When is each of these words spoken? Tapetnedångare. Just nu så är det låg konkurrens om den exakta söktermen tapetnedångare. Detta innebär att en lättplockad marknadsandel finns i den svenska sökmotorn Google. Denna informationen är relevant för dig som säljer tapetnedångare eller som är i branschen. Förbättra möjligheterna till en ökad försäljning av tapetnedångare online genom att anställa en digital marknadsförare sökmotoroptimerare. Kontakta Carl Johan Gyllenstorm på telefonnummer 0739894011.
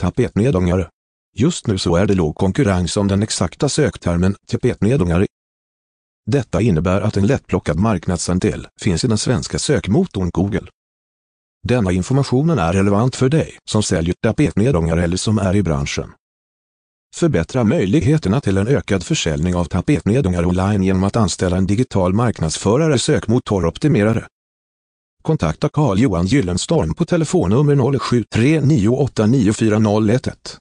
Tapetnedångare. 0.00 0.88
Just 1.36 1.66
nu 1.66 1.78
så 1.78 1.96
är 1.96 2.06
det 2.06 2.14
låg 2.14 2.34
konkurrens 2.34 2.96
om 2.96 3.08
den 3.08 3.22
exakta 3.22 3.68
söktermen 3.68 4.34
tapetnedångare. 4.46 5.26
Detta 6.26 6.60
innebär 6.60 7.00
att 7.00 7.16
en 7.16 7.26
lättplockad 7.26 7.78
marknadsandel 7.78 8.68
finns 8.80 9.04
i 9.04 9.08
den 9.08 9.18
svenska 9.18 9.58
sökmotorn 9.58 10.30
Google. 10.30 10.66
Denna 11.68 11.92
informationen 11.92 12.58
är 12.58 12.72
relevant 12.72 13.16
för 13.16 13.28
dig 13.28 13.58
som 13.70 13.82
säljer 13.82 14.14
tapetnedångare 14.22 15.04
eller 15.04 15.16
som 15.16 15.38
är 15.38 15.56
i 15.56 15.62
branschen. 15.62 16.12
Förbättra 17.16 17.64
möjligheterna 17.64 18.40
till 18.40 18.56
en 18.56 18.68
ökad 18.68 19.04
försäljning 19.04 19.54
av 19.54 19.64
tapetnedångare 19.64 20.46
online 20.46 20.82
genom 20.82 21.04
att 21.04 21.16
anställa 21.16 21.56
en 21.56 21.66
digital 21.66 22.14
marknadsförare 22.14 22.98
sökmotoroptimerare. 22.98 24.26
Kontakta 25.22 25.68
Carl 25.68 25.98
Johan 25.98 26.26
Gyllenstorm 26.26 26.94
på 26.94 27.04
telefonnummer 27.04 27.74
0739894011. 27.74 30.58